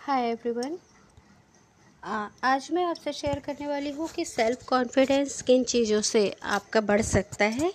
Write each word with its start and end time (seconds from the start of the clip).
Hi 0.00 0.28
everyone 0.28 0.76
आज 2.44 2.68
मैं 2.72 2.84
आपसे 2.84 3.12
शेयर 3.12 3.38
करने 3.38 3.66
वाली 3.66 3.90
हूँ 3.92 4.08
कि 4.08 4.24
सेल्फ़ 4.24 4.64
कॉन्फिडेंस 4.68 5.40
किन 5.42 5.64
चीज़ों 5.64 6.00
से 6.00 6.22
आपका 6.48 6.80
बढ़ 6.80 7.00
सकता 7.02 7.44
है। 7.46 7.72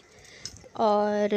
और 0.78 1.30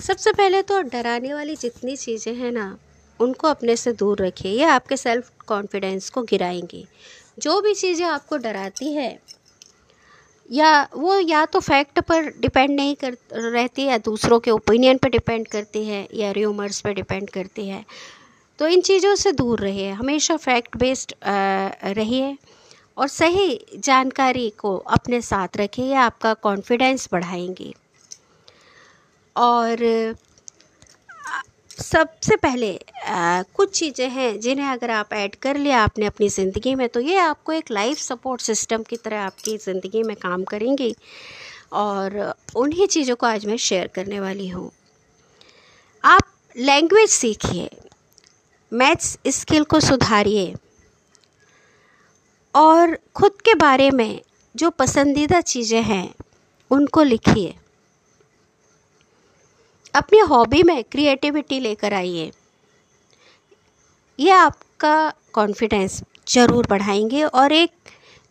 सबसे 0.00 0.32
पहले 0.32 0.60
तो 0.62 0.80
डराने 0.84 1.32
वाली 1.34 1.56
जितनी 1.56 1.96
चीज़ें 1.96 2.34
हैं 2.34 2.50
ना, 2.52 2.76
उनको 3.20 3.48
अपने 3.48 3.76
से 3.76 3.92
दूर 3.94 4.22
रखिए। 4.22 4.52
ये 4.52 4.64
आपके 4.66 4.96
सेल्फ़ 4.96 5.30
कॉन्फिडेंस 5.48 6.10
को 6.10 6.22
गिराएँगी। 6.24 6.86
जो 7.38 7.60
भी 7.60 7.74
चीज़ें 7.74 8.06
आपको 8.06 8.36
डराती 8.38 8.92
है, 8.92 9.18
या 10.50 10.88
वो 10.96 11.18
या 11.20 11.44
तो 11.46 11.60
फैक्ट 11.60 12.00
पर 12.00 12.28
डिपेंड 12.40 12.70
नहीं 12.70 12.94
कर, 12.96 13.16
रहती 13.32 13.84
या 13.84 13.98
दूसरों 14.04 14.38
के 14.40 14.50
ओपिनियन 14.50 14.98
पर 14.98 15.08
डिपेंड 15.10 15.48
करती 15.48 15.84
है, 15.84 16.06
या 16.14 16.30
र्यूमर्स 16.32 16.80
पर 16.80 16.92
डिपेंड 16.94 17.30
करती 17.30 17.68
है। 17.68 17.84
तो 18.58 18.66
इन 18.68 18.80
चीज़ों 18.80 19.14
से 19.14 19.32
दूर 19.32 19.60
रहिए 19.60 19.90
हमेशा 19.92 20.36
फैक्ट 20.36 20.76
बेस्ड 20.76 21.14
रहिए 21.24 22.36
और 22.96 23.08
सही 23.08 23.58
जानकारी 23.76 24.48
को 24.58 24.76
अपने 24.76 25.20
साथ 25.22 25.56
रखिए 25.56 25.84
ये 25.86 25.94
आपका 25.96 26.32
कॉन्फिडेंस 26.42 27.08
बढ़ाएँगे। 27.12 27.72
और 29.36 29.78
सबसे 31.70 32.36
पहले 32.36 32.72
आ, 33.06 33.42
कुछ 33.54 33.78
चीज़ें 33.78 34.08
हैं 34.10 34.38
जिन्हें 34.40 34.66
अगर 34.66 34.90
आप 34.90 35.12
ऐड 35.12 35.34
कर 35.42 35.56
लिया 35.56 35.80
आपने 35.82 36.06
अपनी 36.06 36.28
ज़िंदगी 36.28 36.74
में 36.74 36.88
तो 36.88 37.00
ये 37.00 37.16
आपको 37.18 37.52
एक 37.52 37.70
लाइफ 37.70 37.98
सपोर्ट 37.98 38.40
सिस्टम 38.40 38.82
की 38.82 38.96
तरह 38.96 39.20
आपकी 39.20 39.56
ज़िंदगी 39.58 40.02
में 40.02 40.14
काम 40.16 40.44
करेंगी 40.44 40.94
और 41.74 42.16
उन्हीं 42.56 42.86
चीज़ों 42.86 43.16
को 43.16 43.26
आज 43.26 43.46
मैं 43.46 43.56
शेयर 43.58 43.86
करने 43.94 44.20
वाली 44.20 44.48
हूँ। 44.48 44.70
आप 46.04 46.32
लैंग्वेज 46.56 47.10
सीखिए। 47.10 47.70
मैथ्स 48.72 49.18
स्किल 49.26 49.64
को 49.64 49.80
सुधारिए। 49.80 50.54
और 52.54 52.98
खुद 53.14 53.32
के 53.44 53.54
बारे 53.54 53.90
में 53.90 54.20
जो 54.56 54.70
पसंदीदा 54.70 55.40
चीज़ें 55.40 55.82
हैं, 55.82 56.14
उनको 56.70 57.02
लिखिए। 57.02 57.54
अपनी 59.94 60.18
हॉबी 60.18 60.62
में 60.62 60.84
क्रिएटिविटी 60.84 61.60
लेकर 61.60 61.94
आइए। 61.94 62.30
ये 64.18 64.30
आपका 64.30 65.12
कॉन्फिडेंस 65.32 66.02
ज़रूर 66.28 66.66
बढ़ाएँगे 66.66 67.22
और 67.24 67.52
एक 67.52 67.70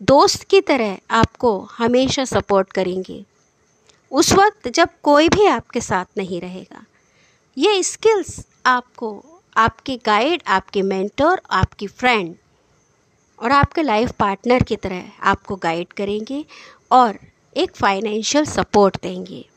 दोस्त 0.02 0.44
की 0.44 0.62
तरह 0.62 0.98
आपको 1.12 1.60
हमेशा 1.60 2.26
सपोर्ट 2.26 2.74
करेंगे। 2.74 3.26
उस 4.12 4.34
वक्त 4.34 4.68
जब 4.68 4.90
कोई 5.04 5.30
भी 5.30 5.46
आपके 5.46 5.82
साथ 5.82 6.06
नहीं 6.18 6.42
रहेगा, 6.42 6.86
ये 7.58 7.84
स्किल्स 7.84 8.46
आपको 8.66 9.37
आपके 9.58 10.00
गाइड 10.06 10.44
आपके 10.48 10.82
मेंटर 10.82 11.42
आपकी 11.52 11.88
फ्रेंड 11.88 12.36
और 13.40 13.52
आपके 13.52 13.82
लाइफ 13.82 14.12
पार्टनर 14.12 14.64
की 14.64 14.76
तरह 14.76 15.04
आपको 15.22 15.56
गाइड 15.56 15.94
करेंगे 15.94 16.46
और 16.92 17.20
एक 17.58 17.76
फाइनेंशियल 17.76 18.46
सपोर्ट 18.46 18.98
देंगे। 19.02 19.50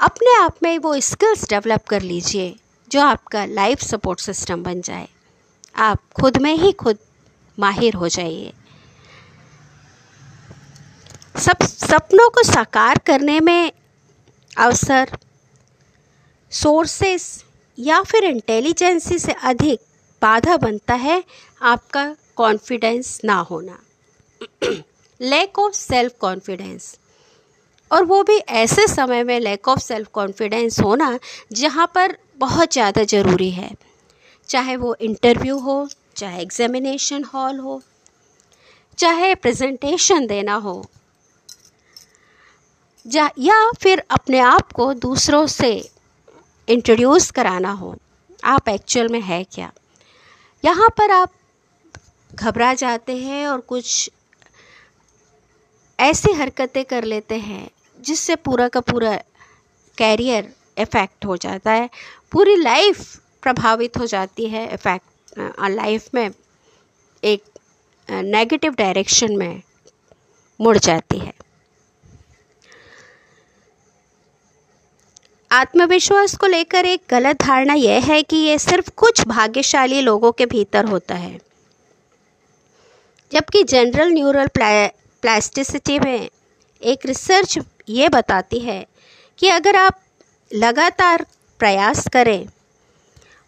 अपने 0.00 0.38
आप 0.42 0.56
में 0.62 0.78
वो 0.78 1.00
स्किल्स 1.00 1.48
डेवलप 1.48 1.84
कर 1.84 2.02
लीजिए 2.02 2.56
जो 2.88 3.00
आपका 3.00 3.44
लाइफ 3.44 3.80
सपोर्ट 3.80 4.20
सिस्टम 4.20 4.62
बन 4.62 4.80
जाए। 4.80 5.08
आप 5.76 6.00
खुद 6.12 6.36
में 6.36 6.54
ही 6.54 6.72
खुद 6.72 6.98
माहिर 7.58 7.94
हो 7.94 8.08
जाइए। 8.08 8.52
सब, 11.36 11.62
सपनों 11.62 12.30
को 12.30 12.42
साकार 12.42 12.98
करने 12.98 13.40
में 13.40 13.72
अवसर 14.58 15.18
सोर्सेस 16.50 17.44
या 17.78 18.02
फिर 18.02 18.24
इंटेलिजेंसी 18.24 19.18
से 19.18 19.32
अधिक 19.32 19.80
बाधा 20.22 20.56
बनता 20.56 20.94
है, 20.94 21.22
आपका 21.60 22.04
कॉन्फिडेंस 22.36 23.20
ना 23.24 23.38
होना। 23.40 23.78
लैक 25.20 25.58
ऑफ़ 25.58 25.74
सेल्फ 25.74 26.12
कॉन्फिडेंस 26.20 26.96
और 27.90 28.04
वो 28.04 28.22
भी 28.22 28.36
ऐसे 28.38 28.86
समय 28.86 29.24
में 29.24 29.38
लैक 29.40 29.68
ऑफ़ 29.68 29.80
सेल्फ 29.80 30.08
कॉन्फिडेंस 30.08 30.78
होना, 30.80 31.18
जहाँ 31.52 31.90
पर 31.94 32.16
बहुत 32.38 32.72
ज़्यादा 32.72 33.04
ज़रूरी 33.04 33.50
है। 33.50 33.70
चाहे 34.48 34.76
वो 34.76 34.94
इंटरव्यू 35.00 35.58
हो, 35.58 35.88
चाहे 36.16 36.42
एग्जामिनेशन 36.42 37.24
हॉल 37.24 37.58
हो, 37.58 37.80
चाहे 38.98 39.34
प्रेजेंटेशन 39.34 40.26
देना 40.26 40.54
हो, 40.56 40.84
या 43.06 43.70
फिर 43.72 44.02
अपने 44.10 44.38
आप 44.38 44.72
को 44.72 44.92
दूसरों 44.94 45.46
से 45.46 45.72
इंट्रोड्यूस 46.68 47.30
कराना 47.30 47.70
हो। 47.72 47.94
आप 48.44 48.68
एक्चुअल 48.68 49.08
में 49.08 49.20
है 49.20 49.42
क्या? 49.44 49.70
यहाँ 50.64 50.88
पर 50.88 51.10
आप 51.10 51.32
घबरा 52.32 52.72
जाते 52.74 53.16
हैं 53.16 53.46
और 53.48 53.60
कुछ 53.60 54.10
ऐसी 55.98 56.32
हरकतें 56.32 56.84
कर 56.84 57.04
लेते 57.04 57.38
हैं 57.38 57.68
जिससे 58.00 58.36
पूरा 58.36 58.68
का 58.68 58.80
पूरा 58.80 59.16
कैरियर 59.98 60.52
इफ़ेक्ट 60.78 61.24
हो 61.24 61.36
जाता 61.36 61.72
है। 61.72 61.88
पूरी 62.32 62.56
लाइफ 62.56 63.16
प्रभावित 63.42 63.96
हो 63.98 64.06
जाती 64.06 64.46
है 64.48 64.66
इफ़ेक्ट 64.74 65.38
लाइफ 65.70 66.08
में 66.14 66.28
एक 67.22 67.44
नेगेटिव 68.08 68.74
डायरेक्शन 68.74 69.36
में 69.36 69.62
मुड़ 70.60 70.76
जाती 70.78 71.18
है। 71.18 71.32
आत्मविश्वास 75.52 76.34
को 76.36 76.46
लेकर 76.46 76.86
एक 76.86 77.00
गलत 77.10 77.42
धारणा 77.42 77.74
यह 77.74 78.04
है 78.04 78.22
कि 78.22 78.36
ये 78.36 78.58
सिर्फ़ 78.58 78.90
कुछ 78.90 79.26
भाग्यशाली 79.28 80.00
लोगों 80.00 80.32
के 80.32 80.46
भीतर 80.46 80.84
होता 80.84 81.14
है। 81.14 81.38
जबकि 83.32 83.62
जनरल 83.64 84.08
न्यूरल 84.08 84.48
प्लास्टिसिटी 84.56 85.98
में 85.98 86.28
एक 86.82 87.06
रिसर्च 87.06 87.58
ये 87.88 88.08
बताती 88.08 88.58
है 88.58 88.86
कि 89.38 89.48
अगर 89.48 89.76
आप 89.76 90.00
लगातार 90.50 91.26
प्रयास 91.58 92.08
करें 92.08 92.46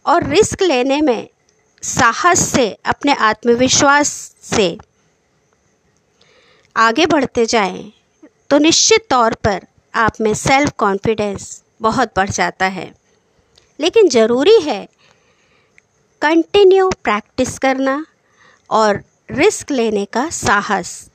और 0.07 0.27
रिस्क 0.27 0.63
लेने 0.63 1.01
में 1.01 1.29
साहस 1.83 2.49
से 2.49 2.79
अपने 2.85 3.15
आत्मविश्वास 3.15 4.09
से 4.43 4.77
आगे 6.77 7.07
बढ़ते 7.07 7.47
जाएँ, 7.47 7.93
तो 8.51 8.59
निश्चित 8.59 9.07
तौर 9.11 9.35
पर 9.35 9.61
आप 9.95 10.21
में 10.21 10.35
सेल्फ 10.35 10.73
कॉन्फिडेंस 10.79 11.64
बहुत 11.81 12.12
बढ़ 12.17 12.31
जाता 12.31 12.67
है। 12.69 12.93
लेकिन 13.79 14.09
ज़रूरी 14.09 14.59
है 14.62 14.87
कंटिन्यू 16.23 16.89
प्रैक्टिस 17.05 17.59
करना 17.59 18.05
और 18.71 19.03
रिस्क 19.31 19.71
लेने 19.71 20.05
का 20.05 20.29
साहस। 20.33 21.11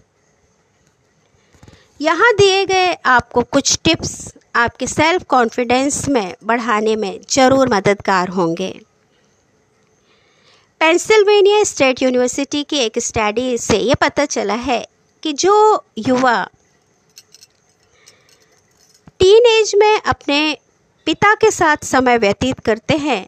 यहाँ 2.02 2.32
दिए 2.34 2.66
गए 2.66 2.94
आपको 3.08 3.42
कुछ 3.44 3.78
टिप्स 3.84 4.34
आपके 4.56 4.88
सेल्फ 4.88 5.24
कॉन्फिडेंस 5.30 6.08
में 6.10 6.36
बढ़ाने 6.44 6.96
में 6.96 7.20
ज़रूर 7.30 7.74
मददगार 7.74 8.30
होंगे। 8.30 8.70
पेंसिल्वेनिया 10.82 11.64
स्टेट 11.64 12.02
यूनिवर्सिटी 12.04 12.64
की 12.64 12.78
एक 12.78 13.00
स्टडी 13.00 13.58
से 13.58 13.78
ये 13.78 13.96
पता 13.96 14.26
चला 14.26 14.54
है 14.54 14.86
कि 15.24 15.34
जो 15.36 15.56
युवा 15.98 16.38
टीन 19.20 19.46
एज 19.48 19.72
में 19.78 20.02
अपने 20.02 20.58
पिता 21.08 21.34
के 21.36 21.50
साथ 21.52 21.84
समय 21.86 22.18
व्यतीत 22.18 22.60
करते 22.60 22.98
हैं, 22.98 23.28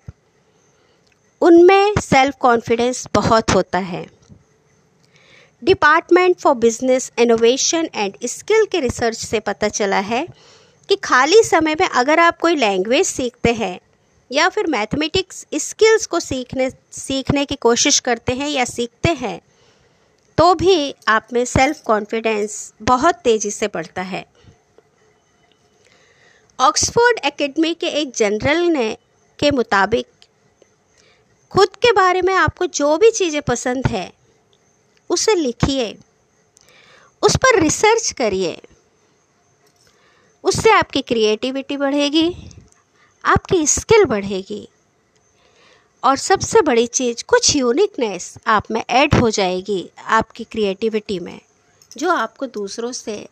उनमें 1.41 1.93
सेल्फ 2.01 2.35
कॉन्फिडेंस 2.39 3.07
बहुत 3.13 3.51
होता 3.55 3.77
है। 3.79 4.05
Department 5.63 6.39
for 6.39 6.55
business 6.55 7.11
innovation 7.19 7.89
and 7.95 8.17
skill 8.25 8.65
के 8.65 8.79
रिसर्च 8.79 9.17
से 9.17 9.39
पता 9.39 9.67
चला 9.69 9.99
है 9.99 10.25
कि 10.89 10.95
खाली 10.95 11.43
समय 11.43 11.75
में 11.79 11.87
अगर 11.87 12.19
आप 12.19 12.39
कोई 12.39 12.55
लैंग्वेज 12.55 13.05
सीखते 13.07 13.53
हैं 13.53 13.79
या 14.31 14.49
फिर 14.49 14.67
मैथमेटिक्स 14.67 15.45
स्किल्स 15.55 16.05
को 16.05 16.19
सीखने 16.19 16.69
सीखने 16.93 17.45
की 17.45 17.55
कोशिश 17.61 17.99
करते 17.99 18.33
हैं 18.33 18.49
या 18.49 18.65
सीखते 18.65 19.09
हैं 19.19 19.39
तो 20.37 20.53
भी 20.55 20.93
आप 21.07 21.27
में 21.33 21.45
सेल्फ 21.45 21.81
कॉन्फिडेंस 21.85 22.73
बहुत 22.81 23.15
तेज़ी 23.15 23.51
से 23.51 23.67
बढ़ता 23.67 24.01
है। 24.01 24.25
ऑक्सफोर्ड 26.61 27.19
एकेडमी 27.25 27.73
के 27.73 27.87
एक 27.87 28.11
जनरल 28.15 28.57
ने 28.57 28.97
के 29.39 29.51
मुताबिक 29.51 30.07
खुद 31.51 31.69
के 31.69 31.91
बारे 31.91 32.21
में 32.21 32.33
आपको 32.33 32.65
जो 32.65 32.97
भी 32.97 33.11
चीज़ें 33.11 33.41
पसंद 33.41 33.87
है, 33.87 34.13
उसे 35.09 35.35
लिखिए। 35.35 35.97
उस 37.21 37.35
पर 37.35 37.59
रिसर्च 37.59 38.11
करिए। 38.11 38.61
उससे 40.43 40.69
आपकी 40.69 41.01
क्रिएटिविटी 41.01 41.77
बढ़ेगी, 41.77 42.35
आपकी 43.25 43.67
स्किल 43.67 44.05
बढ़ेगी। 44.05 44.69
और 46.03 46.17
सबसे 46.17 46.61
बड़ी 46.61 46.87
चीज़, 46.87 47.23
कुछ 47.23 47.55
यूनिकनेस 47.55 48.37
आप 48.47 48.71
में 48.71 48.83
ऐड 48.89 49.15
हो 49.15 49.29
जाएगी 49.29 49.89
आपकी 50.05 50.43
क्रिएटिविटी 50.43 51.19
में, 51.19 51.41
जो 51.97 52.09
आपको 52.09 52.45
दूसरों 52.45 52.91
से 52.91 53.27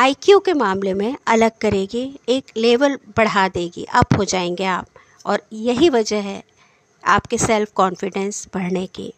आईक्यू 0.00 0.38
के 0.38 0.52
मामले 0.52 0.94
में 0.94 1.16
अलग 1.26 1.50
करेगी, 1.60 2.20
एक 2.28 2.44
लेवल 2.56 2.98
बढ़ा 3.16 3.48
देगी 3.48 3.84
अप 3.84 4.16
हो 4.18 4.24
जाएँगे 4.24 4.64
आप। 4.64 4.86
और 5.26 5.42
यही 5.52 5.88
वजह 5.88 6.20
है 6.20 6.42
आपके 7.04 7.38
सेल्फ 7.38 7.72
कॉन्फिडेंस 7.74 8.48
बढ़ने 8.54 8.86
की। 8.86 9.12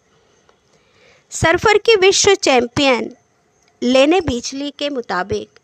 सर्फर 1.30 1.78
की 1.78 1.94
विश्व 1.96 2.34
चैंपियन 2.34 3.10
लेने 3.82 4.20
बिजली 4.20 4.70
के 4.70 4.88
मुताबिक 4.88 5.60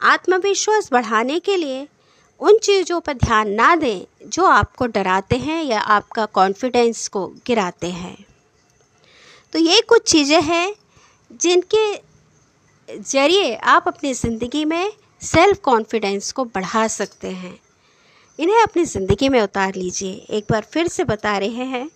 आत्मविश्वास 0.00 0.88
बढ़ाने 0.92 1.40
के 1.40 1.56
लिए 1.56 1.88
उन 2.40 2.58
चीज़ों 2.58 3.00
पर 3.00 3.12
ध्यान 3.14 3.50
ना 3.50 3.76
दें 3.76 4.28
जो 4.28 4.44
आपको 4.44 4.86
डराते 4.86 5.36
हैं 5.36 5.62
या 5.64 5.80
आपका 5.80 6.26
कॉन्फिडेंस 6.26 7.08
को 7.08 7.26
गिराते 7.46 7.90
हैं। 7.90 8.16
तो 9.52 9.58
ये 9.58 9.80
कुछ 9.80 10.10
चीज़ें 10.10 10.42
हैं 10.42 10.74
जिनके 11.40 12.11
ज़रिए 12.92 13.54
आप 13.54 13.84
अपनी 13.88 14.12
ज़िंदगी 14.14 14.64
में 14.64 14.92
सेल्फ 15.22 15.58
कॉन्फिडेंस 15.60 16.30
को 16.32 16.44
बढ़ा 16.44 16.86
सकते 16.88 17.28
हैं। 17.28 17.58
इन्हें 18.38 18.62
अपनी 18.62 18.84
ज़िंदगी 18.84 19.28
में 19.28 19.40
उतार 19.40 19.74
लीजिए। 19.74 20.12
एक 20.30 20.44
बार 20.50 20.66
फिर 20.72 20.88
से 20.88 21.04
बता 21.04 21.36
रहे 21.38 21.64
हैं। 21.66 21.88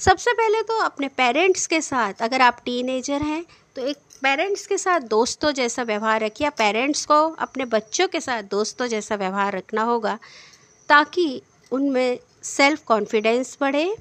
सबसे 0.00 0.32
पहले 0.32 0.62
तो 0.62 0.78
अपने 0.80 1.08
पेरेंट्स 1.08 1.66
के 1.66 1.80
साथ, 1.80 2.22
अगर 2.22 2.42
आप 2.42 2.60
टीनेजर 2.64 3.22
हैं 3.22 3.44
तो 3.76 3.82
एक 3.82 3.96
पेरेंट्स 4.22 4.66
के 4.66 4.78
साथ 4.78 5.00
दोस्तों 5.00 5.52
जैसा 5.52 5.82
व्यवहार 5.82 6.20
रखिए। 6.20 6.48
पेरेंट्स 6.50 7.04
को 7.06 7.14
अपने 7.38 7.64
बच्चों 7.66 8.08
के 8.08 8.20
साथ 8.20 8.42
दोस्तों 8.50 8.86
जैसा 8.86 9.14
व्यवहार 9.16 9.56
रखना 9.56 9.82
होगा, 9.82 10.18
ताकि 10.88 11.42
उनमें 11.72 12.18
सेल्फ 12.44 12.82
कॉन्फिडेंस 12.84 13.56
बढ़े 13.60 13.94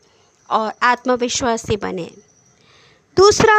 और 0.49 0.71
आत्मविश्वासी 0.83 1.77
बने। 1.77 2.09
दूसरा 3.17 3.55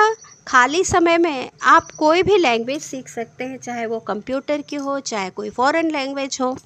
खाली 0.50 0.82
समय 0.84 1.18
में 1.18 1.50
आप 1.62 1.90
कोई 1.98 2.22
भी 2.22 2.36
लैंग्वेज 2.36 2.80
सीख 2.82 3.08
सकते 3.08 3.44
हैं, 3.44 3.58
चाहे 3.58 3.84
वो 3.86 3.98
कंप्यूटर 4.00 4.62
की 4.62 4.76
हो, 4.76 4.98
चाहे 5.00 5.30
कोई 5.30 5.50
फॉरेन 5.50 5.90
लैंग्वेज 5.90 6.38
हो, 6.40 6.56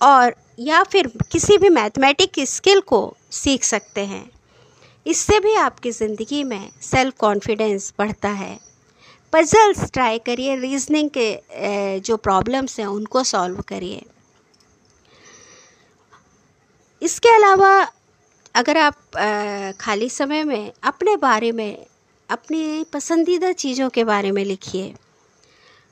और 0.00 0.34
या 0.60 0.82
फिर 0.82 1.10
किसी 1.32 1.56
भी 1.58 1.68
मैथमेटिक 1.70 2.40
स्किल 2.48 2.80
को 2.80 3.00
सीख 3.32 3.64
सकते 3.64 4.04
हैं। 4.06 4.30
इससे 5.06 5.40
भी 5.40 5.54
आपकी 5.56 5.90
ज़िंदगी 5.92 6.42
में 6.44 6.70
सेल्फ 6.82 7.16
कॉन्फिडेंस 7.18 7.92
बढ़ता 7.98 8.28
है। 8.30 8.58
पजल्स 9.32 9.90
ट्राई 9.92 10.18
करिए 10.18 10.56
रीजनिंग 10.58 11.10
के 11.16 12.00
जो 12.00 12.16
प्रॉब्लम्स 12.18 12.78
हैं, 12.80 12.86
उनको 12.86 13.24
सॉल्व 13.24 13.60
करिए। 13.68 14.04
इसके 17.02 17.36
अलावा 17.36 17.76
अगर 18.54 18.76
आप 18.78 19.76
खाली 19.80 20.08
समय 20.12 20.44
में 20.44 20.72
अपने 20.82 21.16
बारे 21.18 21.52
में 21.52 21.86
अपनी 22.30 22.84
पसंदीदा 22.84 23.52
चीज़ों 23.52 23.90
के 23.90 24.04
बारे 24.04 24.30
में 24.30 24.44
लिखिए। 24.44 24.94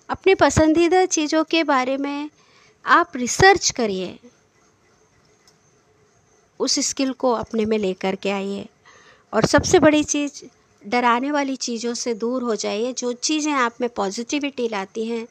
अपनी 0.08 0.34
पसंदीदा 0.34 1.04
चीज़ों 1.06 1.44
के 1.44 1.64
बारे 1.64 1.96
में 1.96 2.30
आप 2.86 3.12
रिसर्च 3.16 3.70
करिए। 3.70 4.18
उस 6.60 6.78
स्किल 6.78 7.12
को 7.12 7.32
अपने 7.32 7.64
में 7.64 7.78
लेकर 7.78 8.14
के 8.14 8.30
आइए। 8.30 8.68
और 9.34 9.44
सबसे 9.44 9.78
बड़ी 9.78 10.04
चीज़, 10.04 10.44
डराने 10.86 11.30
वाली 11.30 11.56
चीज़ों 11.56 11.94
से 11.94 12.14
दूर 12.14 12.42
हो 12.42 12.54
जाइए। 12.54 12.92
जो 12.92 13.12
चीज़ें 13.12 13.52
आप 13.52 13.74
में 13.80 13.90
पॉजिटिविटी 13.90 14.68
लाती 14.68 15.06
हैं 15.06 15.26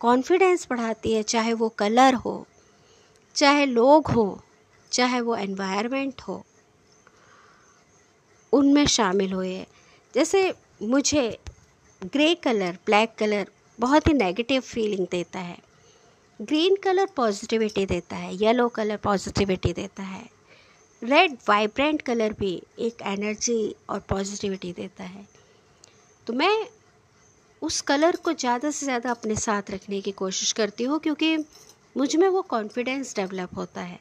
कॉन्फिडेंस 0.00 0.66
बढ़ाती 0.70 1.12
है, 1.12 1.22
चाहे 1.22 1.52
वो 1.52 1.68
कलर 1.68 2.14
हो, 2.14 2.46
चाहे 3.34 3.66
लोग 3.66 4.06
हो, 4.06 4.42
चाहे 4.92 5.20
वो 5.20 5.36
एनवायरनमेंट 5.36 6.20
हो, 6.20 6.44
उनमें 8.52 8.86
शामिल 8.86 9.32
हुए 9.32 9.66
जैसे 10.14 10.52
मुझे 10.82 11.38
ग्रे 12.02 12.34
कलर, 12.34 12.78
ब्लैक 12.86 13.14
कलर 13.18 13.46
बहुत 13.78 14.08
ही 14.08 14.12
नेगेटिव 14.12 14.60
फीलिंग 14.60 15.06
देता 15.10 15.40
है। 15.40 15.56
ग्रीन 16.40 16.76
कलर 16.76 17.06
पॉजिटिविटी 17.16 17.86
देता 17.86 18.16
है 18.16 18.34
येलो 18.34 18.68
कलर 18.68 18.96
पॉजिटिविटी 18.96 19.72
देता 19.72 20.02
है। 20.02 20.22
रेड 21.02 21.36
वाइब्रेंट 21.48 22.02
कलर 22.02 22.32
भी 22.32 22.52
एक 22.78 23.02
एनर्जी 23.02 23.74
और 23.90 24.00
पॉजिटिविटी 24.00 24.72
देता 24.72 25.04
है। 25.04 25.26
तो 26.26 26.32
मैं 26.32 26.66
उस 27.62 27.80
कलर 27.80 28.16
को 28.16 28.32
ज़्यादा 28.32 28.70
से 28.70 28.86
ज़्यादा 28.86 29.10
अपने 29.10 29.36
साथ 29.36 29.70
रखने 29.70 30.00
की 30.00 30.12
कोशिश 30.12 30.52
करती 30.52 30.84
हूँ, 30.84 30.98
क्योंकि 30.98 31.36
मुझमें 31.96 32.28
वो 32.28 32.42
कॉन्फिडेंस 32.42 33.14
डेवलप 33.16 33.56
होता 33.56 33.80
है। 33.80 33.98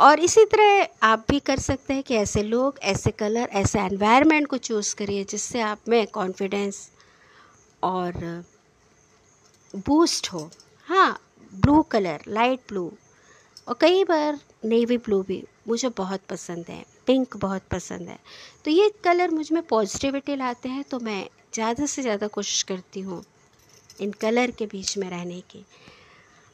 और 0.00 0.20
इसी 0.20 0.44
तरह 0.44 1.06
आप 1.06 1.24
भी 1.30 1.38
कर 1.40 1.58
सकते 1.58 1.94
हैं 1.94 2.02
कि 2.02 2.14
ऐसे 2.16 2.42
लोग, 2.42 2.78
ऐसे 2.82 3.10
कलर, 3.12 3.48
ऐसे 3.52 3.80
एनवायरनमेंट 3.80 4.46
को 4.46 4.56
चूज़ 4.58 4.94
करिए 4.96 5.24
जिससे 5.24 5.60
आप 5.62 5.88
में 5.88 6.06
कॉन्फिडेंस 6.08 6.88
और 7.82 8.44
बूस्ट 9.74 10.32
हो। 10.32 10.50
हाँ 10.88 11.18
ब्लू 11.52 11.82
कलर 11.82 12.22
लाइट 12.28 12.60
ब्लू 12.68 12.90
और 13.68 13.76
कई 13.80 14.04
बार 14.04 14.38
नेवी 14.64 14.96
ब्लू 14.98 15.22
भी 15.22 15.42
मुझे 15.68 15.88
बहुत 15.96 16.20
पसंद 16.30 16.64
है 16.68 16.84
पिंक 17.06 17.36
बहुत 17.36 17.62
पसंद 17.70 18.08
है। 18.08 18.18
तो 18.64 18.70
ये 18.70 18.90
कलर 19.04 19.30
मुझमें 19.30 19.62
पॉजिटिविटी 19.62 20.36
लाते 20.36 20.68
हैं 20.68 20.84
तो 20.90 20.98
मैं 21.00 21.24
ज़्यादा 21.54 21.86
से 21.86 22.02
ज़्यादा 22.02 22.26
कोशिश 22.28 22.62
करती 22.62 23.00
हूँ 23.00 23.22
इन 24.00 24.12
कलर 24.20 24.50
के 24.50 24.66
बीच 24.66 24.96
में 24.98 25.08
रहने 25.10 25.40
की। 25.50 25.64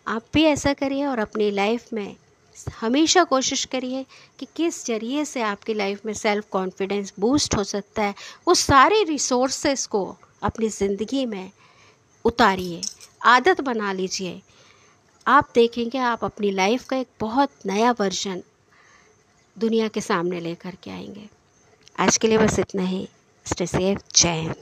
आप 0.06 0.24
भी 0.34 0.44
ऐसा 0.44 0.72
करिए 0.74 1.04
और 1.06 1.18
अपनी 1.18 1.50
लाइफ 1.50 1.92
में 1.92 2.16
हमेशा 2.80 3.24
कोशिश 3.24 3.64
करिए 3.64 4.04
कि 4.38 4.46
किस 4.56 4.86
ज़रिए 4.86 5.24
से 5.24 5.42
आपकी 5.42 5.74
लाइफ 5.74 6.06
में 6.06 6.12
सेल्फ 6.14 6.48
कॉन्फिडेंस 6.50 7.12
बूस्ट 7.20 7.56
हो 7.56 7.64
सकता 7.64 8.02
है 8.02 8.14
उस 8.46 8.60
सारे 8.60 9.02
रिसोर्सेस 9.02 9.86
को 9.86 10.16
अपनी 10.42 10.68
ज़िंदगी 10.68 11.26
में 11.26 11.50
उतारिए, 12.24 12.80
आदत 13.24 13.60
बना 13.60 13.92
लीजिए। 13.92 14.40
आप 15.26 15.48
देखेंगे 15.54 15.98
आप 15.98 16.24
अपनी 16.24 16.50
लाइफ 16.50 16.84
का 16.84 16.96
एक 16.96 17.08
बहुत 17.20 17.50
नया 17.66 17.90
वर्जन 17.92 18.42
दुनिया 19.58 19.88
के 19.88 20.00
सामने 20.00 20.40
लेकर 20.40 20.76
के 20.82 20.90
आएँगे। 20.90 21.28
आज 21.98 22.16
के 22.16 22.28
लिए 22.28 22.38
बस 22.38 22.58
इतना 22.58 22.82
ही। 22.82 23.08
स्टे 23.46 23.66
सेफ़ 23.66 24.00
जय 24.16 24.40
हिंद। 24.40 24.54